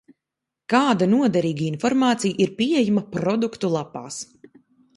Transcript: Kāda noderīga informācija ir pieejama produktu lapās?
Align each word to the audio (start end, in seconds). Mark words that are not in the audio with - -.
Kāda 0.73 1.07
noderīga 1.11 1.67
informācija 1.67 2.41
ir 2.47 2.55
pieejama 2.63 3.07
produktu 3.15 3.73
lapās? 3.77 4.21